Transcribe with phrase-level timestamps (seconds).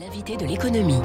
[0.00, 1.00] L'invité de l'économie.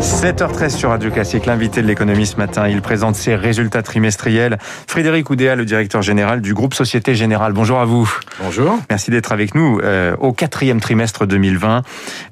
[0.00, 4.58] 7h13 sur Radio Classique, l'invité de l'économie ce matin, il présente ses résultats trimestriels.
[4.86, 7.52] Frédéric Oudéa, le directeur général du groupe Société Générale.
[7.52, 8.08] Bonjour à vous.
[8.40, 8.78] Bonjour.
[8.88, 9.80] Merci d'être avec nous.
[9.82, 11.82] Euh, au quatrième trimestre 2020,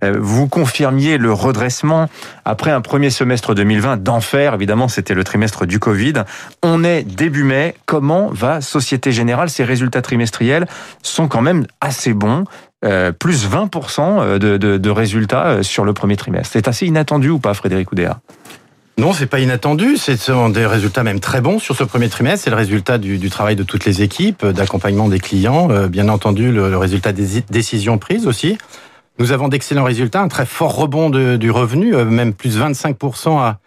[0.04, 2.08] euh, vous confirmiez le redressement
[2.44, 4.54] après un premier semestre 2020 d'enfer.
[4.54, 6.14] Évidemment, c'était le trimestre du Covid.
[6.62, 7.74] On est début mai.
[7.86, 9.50] Comment va Société Générale?
[9.50, 10.66] Ces résultats trimestriels
[11.02, 12.44] sont quand même assez bons.
[12.86, 16.50] Euh, plus 20% euh, de, résultats euh, sur le premier trimestre.
[16.52, 18.20] C'est assez inattendu ou pas, Frédéric Oudéa?
[18.96, 19.96] Non, c'est pas inattendu.
[19.96, 22.44] Ce sont des résultats même très bons sur ce premier trimestre.
[22.44, 26.78] C'est le résultat du, travail de toutes les équipes, d'accompagnement des clients, bien entendu le,
[26.78, 28.56] résultat des décisions prises aussi.
[29.18, 33.58] Nous avons d'excellents résultats, un très fort rebond du revenu, même plus 25% à,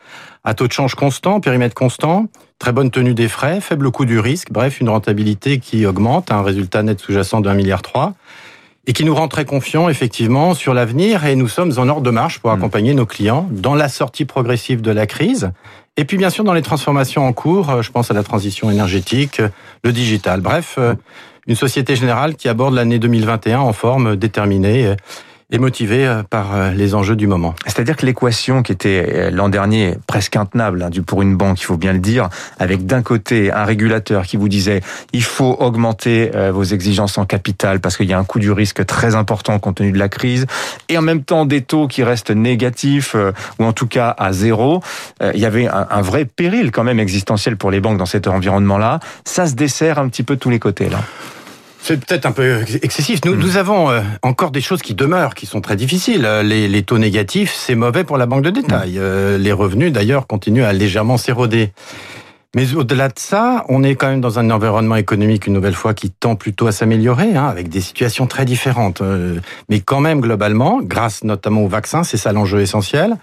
[0.43, 2.25] à taux de change constant, périmètre constant,
[2.57, 6.41] très bonne tenue des frais, faible coût du risque, bref, une rentabilité qui augmente, un
[6.41, 7.81] résultat net sous-jacent de 1,3 milliard
[8.87, 12.09] et qui nous rend très confiants effectivement sur l'avenir et nous sommes en ordre de
[12.09, 12.57] marche pour mmh.
[12.57, 15.51] accompagner nos clients dans la sortie progressive de la crise
[15.99, 18.71] et puis bien sûr dans les transformations en cours, euh, je pense à la transition
[18.71, 19.49] énergétique, euh,
[19.83, 20.39] le digital.
[20.39, 20.93] Bref, euh,
[21.45, 24.95] une société générale qui aborde l'année 2021 en forme déterminée
[25.51, 27.55] et motivé euh, par euh, les enjeux du moment.
[27.65, 31.63] C'est-à-dire que l'équation qui était euh, l'an dernier presque intenable hein, pour une banque, il
[31.63, 36.31] faut bien le dire, avec d'un côté un régulateur qui vous disait il faut augmenter
[36.51, 39.77] vos exigences en capital parce qu'il y a un coût du risque très important compte
[39.77, 40.45] tenu de la crise,
[40.87, 43.15] et en même temps des taux qui restent négatifs
[43.59, 44.81] ou en tout cas à zéro,
[45.21, 48.99] il y avait un, vrai péril quand même existentiel pour les banques dans cet environnement-là.
[49.25, 50.99] Ça se dessert un petit peu de tous les côtés là.
[51.81, 53.21] C'est peut-être un peu excessif.
[53.25, 53.39] Nous, hmm.
[53.39, 56.25] nous avons euh, encore des choses qui demeurent, qui sont très difficiles.
[56.25, 58.93] Euh, les, les taux négatifs, c'est mauvais pour la banque de détail.
[58.93, 58.99] Hmm.
[58.99, 61.71] Euh, les revenus, d'ailleurs, continuent à légèrement s'éroder.
[62.55, 65.93] Mais au-delà de ça, on est quand même dans un environnement économique, une nouvelle fois,
[65.93, 69.03] qui tend plutôt à s'améliorer, hein, avec des situations très différentes.
[69.69, 73.17] Mais quand même, globalement, grâce notamment au vaccin, c'est ça l'enjeu essentiel.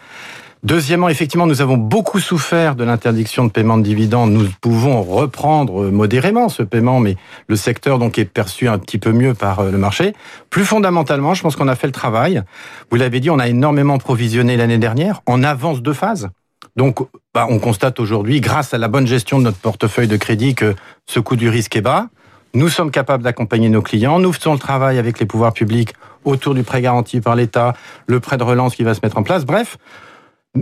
[0.62, 4.32] Deuxièmement, effectivement, nous avons beaucoup souffert de l'interdiction de paiement de dividendes.
[4.32, 7.16] Nous pouvons reprendre modérément ce paiement, mais
[7.46, 10.14] le secteur donc est perçu un petit peu mieux par euh, le marché.
[10.50, 12.42] Plus fondamentalement, je pense qu'on a fait le travail.
[12.90, 16.30] Vous l'avez dit, on a énormément provisionné l'année dernière en avance de phase.
[16.74, 16.98] Donc,
[17.34, 20.74] bah, on constate aujourd'hui, grâce à la bonne gestion de notre portefeuille de crédit, que
[21.06, 22.08] ce coût du risque est bas.
[22.54, 24.18] Nous sommes capables d'accompagner nos clients.
[24.18, 25.92] Nous faisons le travail avec les pouvoirs publics
[26.24, 27.74] autour du prêt garanti par l'État,
[28.06, 29.44] le prêt de relance qui va se mettre en place.
[29.44, 29.78] Bref,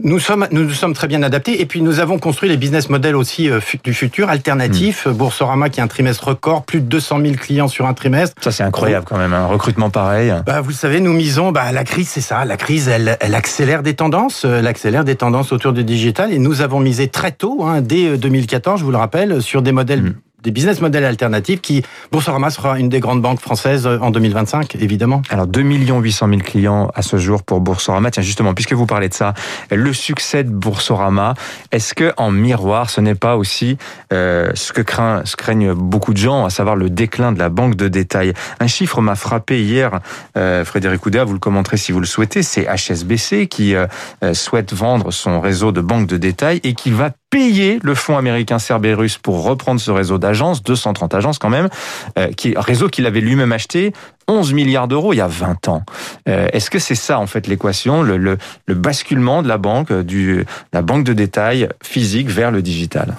[0.03, 2.89] nous sommes, nous nous sommes très bien adaptés et puis nous avons construit les business
[2.89, 5.07] models aussi euh, du futur, alternatifs.
[5.07, 5.13] Mmh.
[5.13, 8.35] Boursorama qui a un trimestre record, plus de 200 000 clients sur un trimestre.
[8.41, 10.33] Ça c'est incroyable quand même, un recrutement pareil.
[10.47, 13.83] Bah, vous savez, nous misons, bah, la crise c'est ça, la crise elle, elle accélère
[13.83, 17.33] des tendances, euh, elle accélère des tendances autour du digital et nous avons misé très
[17.33, 20.81] tôt, hein, dès 2014, euh, je vous le rappelle, sur des modèles mmh des business
[20.81, 21.83] models alternatifs qui,
[22.13, 25.23] Boursorama sera une des grandes banques françaises en 2025, évidemment.
[25.31, 28.11] Alors, 2 800 000 clients à ce jour pour Boursorama.
[28.11, 29.35] Tiens, justement, puisque vous parlez de ça,
[29.71, 31.35] le succès de Boursorama,
[31.73, 33.77] est-ce que en miroir, ce n'est pas aussi
[34.13, 37.49] euh, ce que craint, ce craignent beaucoup de gens, à savoir le déclin de la
[37.49, 38.33] banque de détail?
[38.61, 40.01] Un chiffre m'a frappé hier,
[40.37, 43.87] euh, Frédéric Oudéa, vous le commenterez si vous le souhaitez, c'est HSBC qui euh,
[44.23, 48.17] euh, souhaite vendre son réseau de banques de détail et qui va payer le fonds
[48.17, 51.69] américain Cerberus pour reprendre ce réseau d'agences, 230 agences quand même,
[52.17, 53.93] euh, qui, réseau qu'il avait lui-même acheté,
[54.29, 55.83] 11 milliards d'euros il y a 20 ans.
[56.29, 59.93] Euh, Est-ce que c'est ça en fait l'équation, le, le, le, basculement de la banque,
[59.93, 63.17] du, la banque de détail physique vers le digital?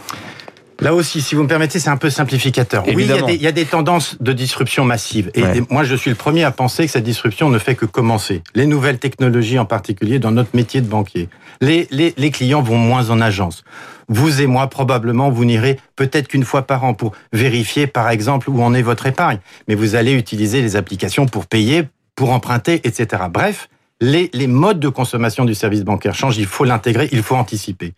[0.81, 2.83] Là aussi, si vous me permettez, c'est un peu simplificateur.
[2.87, 5.31] Oui, il y, a des, il y, a des, tendances de disruption massive.
[5.33, 5.61] Et ouais.
[5.69, 8.41] moi, je suis le premier à penser que cette disruption ne fait que commencer.
[8.55, 11.29] Les nouvelles technologies, en particulier dans notre métier de banquier.
[11.61, 13.63] Les, les, les clients vont moins en agence.
[14.07, 18.49] Vous et moi, probablement, vous n'irez peut-être qu'une fois par an pour vérifier, par exemple,
[18.49, 19.39] où en est votre épargne.
[19.67, 21.83] Mais vous allez utiliser les applications pour payer,
[22.15, 23.23] pour emprunter, etc.
[23.29, 23.69] Bref,
[24.01, 27.93] les, les, modes de consommation du service bancaire changent, il faut l'intégrer, il faut anticiper.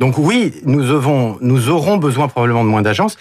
[0.00, 3.18] Donc oui, nous, avons, nous aurons besoin probablement de moins d'agences.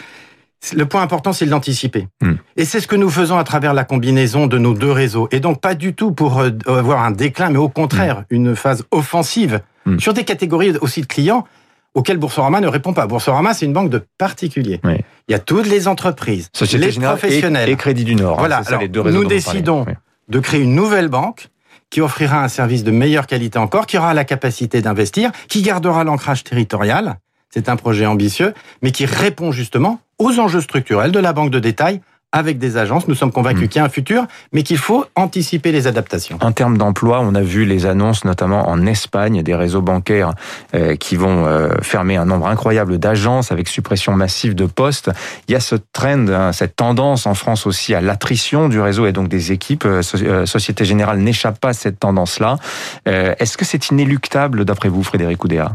[0.74, 2.08] Le point important, c'est de l'anticiper.
[2.22, 2.34] Mmh.
[2.56, 5.28] Et c'est ce que nous faisons à travers la combinaison de nos deux réseaux.
[5.32, 8.36] Et donc pas du tout pour euh, avoir un déclin, mais au contraire, mmh.
[8.36, 10.00] une phase offensive mmh.
[10.00, 11.46] sur des catégories aussi de clients
[11.94, 13.06] auxquels Boursorama ne répond pas.
[13.06, 14.80] Boursorama, c'est une banque de particuliers.
[14.86, 14.96] Oui.
[15.28, 17.70] Il y a toutes les entreprises, Société les professionnels.
[17.70, 18.40] Et, et, Crédit du Nord.
[18.40, 18.60] Voilà.
[18.60, 19.94] Hein, ça, Alors, nous décidons oui.
[20.30, 21.50] de créer une nouvelle banque
[21.94, 26.04] qui offrira un service de meilleure qualité encore, qui aura la capacité d'investir, qui gardera
[26.04, 27.20] l'ancrage territorial.
[27.52, 31.60] C'est un projet ambitieux, mais qui répond justement aux enjeux structurels de la banque de
[31.60, 32.02] détail
[32.34, 33.08] avec des agences.
[33.08, 33.68] Nous sommes convaincus mmh.
[33.70, 36.38] qu'il y a un futur, mais qu'il faut anticiper les adaptations.
[36.42, 40.32] En termes d'emploi, on a vu les annonces, notamment en Espagne, des réseaux bancaires
[40.74, 45.12] euh, qui vont euh, fermer un nombre incroyable d'agences avec suppression massive de postes.
[45.48, 49.06] Il y a ce trend, hein, cette tendance en France aussi à l'attrition du réseau
[49.06, 49.86] et donc des équipes.
[49.86, 50.02] Euh,
[50.46, 52.58] Société Générale n'échappe pas à cette tendance-là.
[53.06, 55.74] Est-ce que c'est inéluctable d'après vous, Frédéric Oudéa?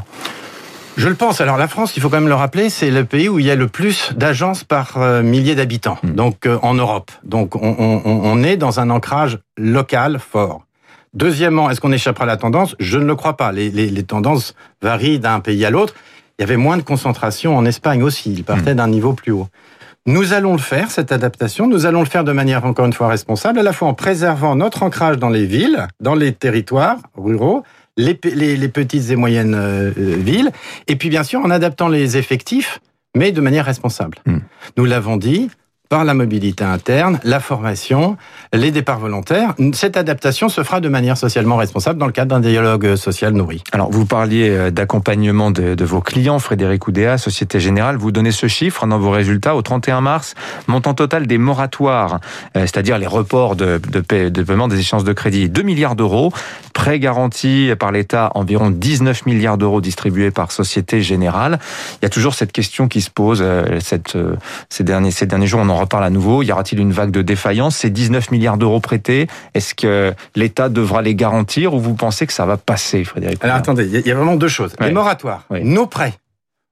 [0.98, 1.40] Je le pense.
[1.40, 3.50] Alors la France, il faut quand même le rappeler, c'est le pays où il y
[3.50, 6.10] a le plus d'agences par euh, millier d'habitants, hmm.
[6.10, 7.10] donc euh, en Europe.
[7.22, 10.62] Donc on, on, on, est dans un ancrage local fort.
[11.14, 12.74] Deuxièmement, est-ce qu'on échappera à la tendance?
[12.80, 13.52] Je ne le crois pas.
[13.52, 15.94] Les, les, les tendances varient d'un pays à l'autre.
[16.38, 18.32] Il y avait moins de concentration en Espagne aussi.
[18.32, 18.78] Il partait hmm.
[18.78, 19.48] d'un niveau plus haut.
[20.06, 21.68] Nous allons le faire, cette adaptation.
[21.68, 24.56] Nous allons le faire de manière, encore une fois, responsable, à la fois en préservant
[24.56, 27.62] notre ancrage dans les villes, dans les territoires ruraux,
[27.98, 30.50] les, petites et moyennes euh, villes,
[30.86, 32.80] et puis bien sûr en adaptant les effectifs,
[33.16, 34.18] mais de manière responsable.
[34.24, 34.38] Hmm.
[34.76, 35.50] Nous l'avons dit,
[35.88, 38.16] par la mobilité interne, la formation,
[38.52, 39.54] les départs volontaires.
[39.72, 43.62] Cette adaptation se fera de manière socialement responsable dans le cadre d'un dialogue social nourri.
[43.72, 47.96] Alors, vous parliez euh, d'accompagnement de, vos clients, Frédéric Oudéa, Société Générale.
[47.96, 50.34] Vous donnez ce chiffre dans vos résultats au 31 mars.
[50.66, 52.20] Montant total des moratoires,
[52.56, 56.32] euh, c'est-à-dire les reports de, paiement des échéances de crédit, 2 milliards d'euros.
[56.74, 61.58] Prêts garantis par l'État, environ 19 milliards d'euros distribués par Société Générale.
[62.00, 65.60] Il y a toujours cette question qui se pose euh, ces, derniers, ces derniers jours.
[65.60, 66.42] On en reparle à nouveau.
[66.42, 67.76] Y aura-t-il une vague de défaillance?
[67.76, 72.32] Ces 19 milliards d'euros prêtés, est-ce que l'État devra les garantir ou vous pensez que
[72.32, 74.74] ça va passer, Frédéric Alors attendez, il y a vraiment deux choses.
[74.80, 76.14] Les moratoires, nos prêts,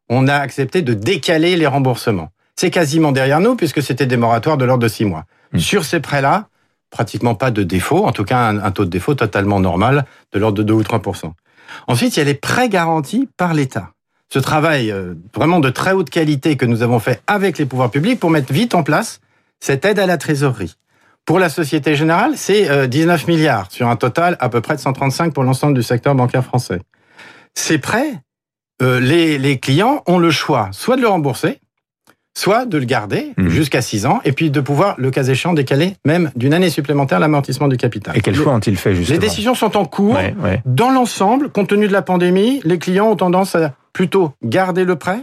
[0.09, 2.31] on a accepté de décaler les remboursements.
[2.55, 5.25] C'est quasiment derrière nous puisque c'était des moratoires de l'ordre de six mois.
[5.53, 5.59] Hmm.
[5.59, 6.49] Sur ces prêts-là,
[6.91, 10.59] pratiquement pas de défaut, en tout cas un, taux de défaut totalement normal de l'ordre
[10.59, 11.33] de 2 ou 3%
[11.89, 13.91] Ensuite, il y a les prêts garantis par l'État
[14.29, 17.91] ce travail euh, vraiment de très haute qualité que nous avons fait avec les pouvoirs
[17.91, 19.21] publics pour mettre vite en place
[19.61, 20.77] cette aide à la trésorerie.
[21.25, 24.81] Pour la Société Générale, c'est 19 euh, milliards sur un total à peu près de
[24.81, 26.81] 135 pour l'ensemble du secteur bancaire français.
[27.55, 28.21] Ces prêts,
[28.83, 31.59] euh, les, les clients ont le choix soit de le rembourser,
[32.37, 33.49] soit de le garder mmh.
[33.49, 37.19] jusqu'à 6 ans, et puis de pouvoir, le cas échéant, décaler même d'une année supplémentaire
[37.19, 38.17] l'amortissement du capital.
[38.17, 40.19] Et quel choix ont-ils fait justement Les décisions sont en cours.
[40.67, 44.97] Dans l'ensemble, compte tenu de la pandémie, les clients ont tendance à plutôt garder le
[44.97, 45.21] prêt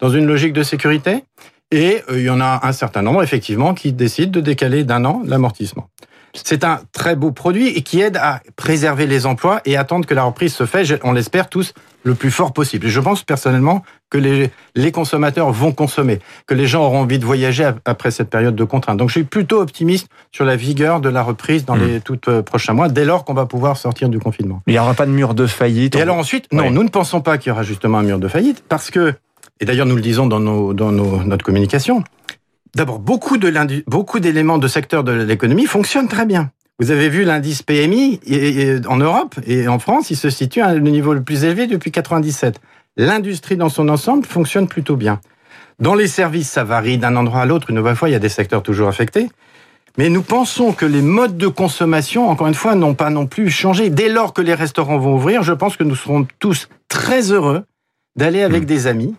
[0.00, 1.22] dans une logique de sécurité.
[1.70, 5.04] Et euh, il y en a un certain nombre, effectivement, qui décident de décaler d'un
[5.04, 5.88] an l'amortissement.
[6.34, 10.14] C'est un très beau produit et qui aide à préserver les emplois et attendre que
[10.14, 11.72] la reprise se fasse, on l'espère tous,
[12.06, 12.86] le plus fort possible.
[12.86, 17.24] Je pense personnellement que les, les consommateurs vont consommer, que les gens auront envie de
[17.24, 18.98] voyager après cette période de contrainte.
[18.98, 22.02] Donc je suis plutôt optimiste sur la vigueur de la reprise dans les hmm.
[22.02, 24.62] tout euh, prochains mois, dès lors qu'on va pouvoir sortir du confinement.
[24.66, 25.96] Il n'y aura pas de mur de faillite.
[25.96, 28.28] Et alors ensuite, non, nous ne pensons pas qu'il y aura justement un mur de
[28.28, 29.14] faillite, parce que,
[29.60, 32.04] et d'ailleurs nous le disons dans, nos, dans nos, notre communication,
[32.76, 33.50] D'abord, beaucoup de
[33.86, 36.50] beaucoup d'éléments de secteur de l'économie fonctionnent très bien.
[36.78, 38.20] Vous avez vu l'indice PMI
[38.86, 41.90] en Europe et en France, il se situe à le niveau le plus élevé depuis
[41.90, 42.60] 97.
[42.98, 45.22] L'industrie dans son ensemble fonctionne plutôt bien.
[45.78, 47.70] Dans les services, ça varie d'un endroit à l'autre.
[47.70, 49.30] Une nouvelle fois, il y a des secteurs toujours affectés.
[49.96, 53.48] Mais nous pensons que les modes de consommation, encore une fois, n'ont pas non plus
[53.48, 53.88] changé.
[53.88, 57.64] Dès lors que les restaurants vont ouvrir, je pense que nous serons tous très heureux
[58.16, 58.66] d'aller avec mmh.
[58.66, 59.14] des amis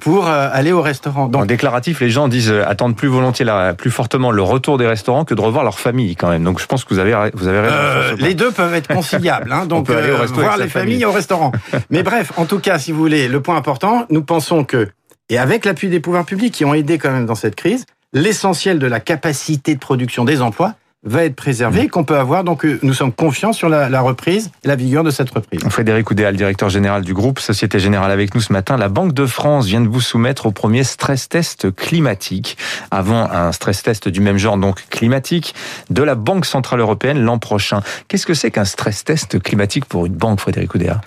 [0.00, 1.28] pour euh, aller au restaurant.
[1.28, 3.46] Donc, en déclaratif, les gens disent euh, attendent plus volontiers,
[3.76, 6.44] plus fortement le retour des restaurants que de revoir leur famille quand même.
[6.44, 7.74] Donc je pense que vous avez vous avez raison.
[7.76, 9.52] Euh, les deux peuvent être conciliables.
[9.52, 11.52] Hein, donc aller au voir les familles au restaurant.
[11.90, 14.88] Mais bref, en tout cas, si vous voulez, le point important, nous pensons que
[15.28, 18.78] et avec l'appui des pouvoirs publics qui ont aidé quand même dans cette crise, l'essentiel
[18.78, 20.74] de la capacité de production des emplois
[21.06, 22.44] va être préservé qu'on peut avoir.
[22.44, 25.60] Donc, euh, nous sommes confiants sur la, reprise la vigueur de cette reprise.
[25.70, 28.76] Frédéric Oudéal, directeur général du groupe Société Générale avec nous ce matin.
[28.76, 32.58] La Banque de France vient de vous soumettre au premier stress test climatique.
[32.90, 35.54] Avant un stress test du même genre, donc climatique,
[35.90, 37.80] de la Banque Centrale Européenne l'an prochain.
[38.08, 41.00] Qu'est-ce que c'est qu'un stress test climatique pour une banque, Frédéric Oudéa?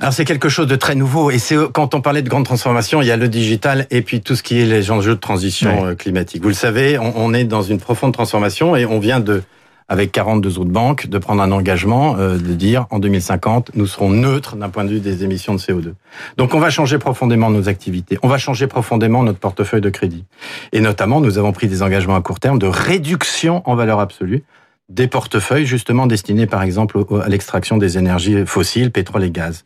[0.00, 3.00] Alors c'est quelque chose de très nouveau et c'est quand on parlait de grande transformation,
[3.00, 5.86] il y a le digital et puis tout ce qui est les enjeux de transition
[5.86, 6.42] euh, climatique.
[6.42, 9.42] Vous le savez, on, est dans une profonde transformation et on vient de
[9.86, 14.08] avec 42 autres banques, de prendre un engagement euh, de dire en 2050, nous serons
[14.08, 15.92] neutres d'un point de vue des émissions de CO2.
[16.38, 20.24] Donc on va changer profondément nos activités, on va changer profondément notre portefeuille de crédit.
[20.72, 24.42] Et notamment, nous avons pris des engagements à court terme de réduction en valeur absolue
[24.88, 29.62] des portefeuilles justement destinés par exemple à l'extraction des énergies fossiles, pétrole et gaz.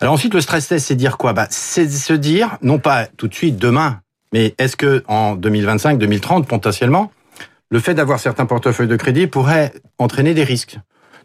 [0.00, 1.34] Alors ensuite, le stress test, c'est dire quoi?
[1.34, 4.00] Bah, C'est se dire, non pas tout de suite, demain,
[4.32, 7.12] mais est-ce que en 2025, 2030, potentiellement,
[7.68, 10.78] le fait d'avoir certains portefeuilles de crédit pourrait entraîner des risques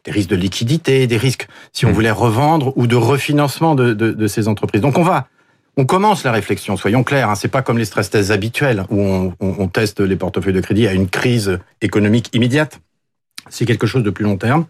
[0.06, 1.94] des risques de liquidité, des risques si on mmh.
[1.94, 4.82] voulait revendre ou de refinancement de, de, de ces entreprises.
[4.82, 5.28] Donc on va
[5.78, 7.30] On commence la réflexion, soyons clairs.
[7.30, 10.54] Hein, c'est pas comme les stress tests habituels où on, on, on teste les portefeuilles
[10.54, 12.80] de crédit à une crise économique immédiate.
[13.50, 14.66] C'est quelque chose de plus long terme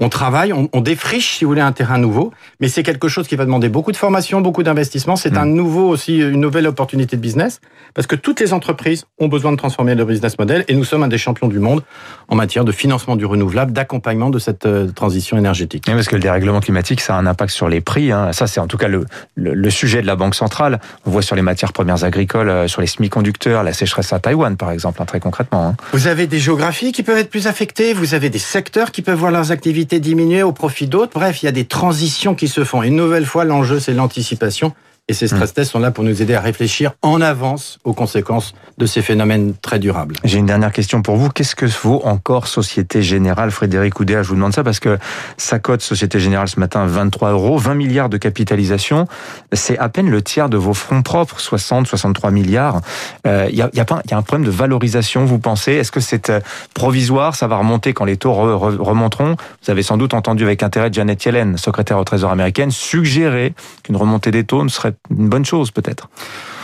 [0.00, 3.28] on travaille, on, on, défriche, si vous voulez, un terrain nouveau, mais c'est quelque chose
[3.28, 5.14] qui va demander beaucoup de formation, beaucoup d'investissement.
[5.14, 5.54] C'est un mm.
[5.54, 7.60] nouveau aussi, une nouvelle opportunité de business,
[7.94, 11.02] parce que toutes les entreprises ont besoin de transformer leur business model, et nous sommes
[11.02, 11.82] un des champions du monde
[12.28, 15.84] en matière de financement du renouvelable, d'accompagnement de cette euh, transition énergétique.
[15.86, 18.10] parce que le dérèglement climatique, ça a un impact sur les prix.
[18.10, 18.32] Hein.
[18.32, 19.04] Ça, c'est en tout cas le,
[19.34, 20.80] le, le, sujet de la Banque centrale.
[21.04, 24.56] On voit sur les matières premières agricoles, euh, sur les semi-conducteurs, la sécheresse à Taïwan,
[24.56, 25.68] par exemple, hein, très concrètement.
[25.68, 25.76] Hein.
[25.92, 29.18] Vous avez des géographies qui peuvent être plus affectées, vous avez des secteurs qui peuvent
[29.18, 31.12] voir leurs activités diminuer au profit d'autres.
[31.14, 32.82] Bref, il y a des transitions qui se font.
[32.82, 34.72] Une nouvelle fois, l'enjeu, c'est l'anticipation.
[35.10, 35.54] Et ces stress mm.
[35.54, 39.54] tests sont là pour nous aider à réfléchir en avance aux conséquences de ces phénomènes
[39.60, 40.14] très durables.
[40.22, 41.30] J'ai une dernière question pour vous.
[41.30, 44.98] Qu'est-ce que vaut encore Société Générale Frédéric Oudéa, je vous demande ça parce que
[45.36, 49.08] sa cote Société Générale ce matin, 23 euros, 20 milliards de capitalisation.
[49.52, 52.80] C'est à peine le tiers de vos fonds propres, 60, 63 milliards.
[53.24, 55.72] Il euh, y, a, y, a pas, y a un problème de valorisation, vous pensez?
[55.72, 56.38] Est-ce que c'est euh,
[56.72, 57.34] provisoire?
[57.34, 59.34] Ça va remonter quand les taux remonteront?
[59.64, 63.96] Vous avez sans doute entendu avec intérêt Janet Yellen, secrétaire au Trésor américaine, suggérer qu'une
[63.96, 66.08] remontée des taux ne serait une bonne chose peut-être.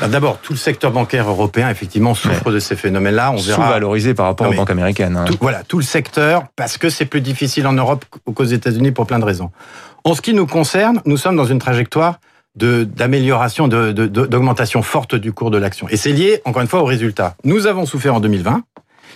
[0.01, 3.33] D'abord, tout le secteur bancaire européen effectivement souffre de ces phénomènes-là.
[3.33, 5.17] On verra sous-valorisé par rapport aux banques américaines.
[5.17, 5.25] Hein.
[5.41, 9.19] voilà, tout le secteur parce que c'est plus difficile en Europe qu'aux États-Unis pour plein
[9.19, 9.51] de raisons.
[10.05, 12.21] En ce qui nous concerne, nous sommes dans une trajectoire
[12.57, 15.89] d'amélioration, d'augmentation forte du cours de l'action.
[15.89, 17.37] Et c'est lié, encore une fois, aux résultats.
[17.45, 18.63] Nous avons souffert en 2020.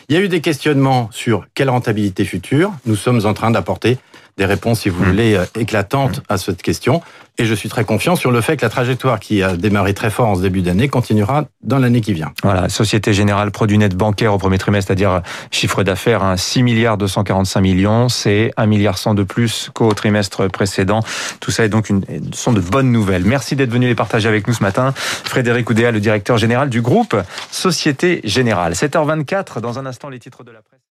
[0.09, 2.73] Il y a eu des questionnements sur quelle rentabilité future.
[2.85, 3.99] Nous sommes en train d'apporter
[4.37, 5.07] des réponses, si vous hmm.
[5.07, 7.03] voulez, euh, éclatantes à cette question.
[7.39, 10.11] Et je suis très confiant sur le fait que la trajectoire qui a démarré très
[10.11, 12.33] fort en ce début d'année continuera dans l'année qui vient.
[12.43, 16.99] Voilà, Société Générale, produit net bancaire au premier trimestre, c'est-à-dire chiffre d'affaires, hein, 6 milliards
[16.99, 21.01] 245 millions, c'est 1 milliard 100 de plus qu'au trimestre précédent.
[21.41, 23.25] Tout ça est donc une, sont de bonnes nouvelles.
[23.25, 24.93] Merci d'être venu les partager avec nous ce matin.
[24.95, 27.17] Frédéric Oudéa, le directeur général du groupe
[27.51, 28.75] Société Générale.
[28.75, 30.80] 7h24, dans un instant, les titres de la presse.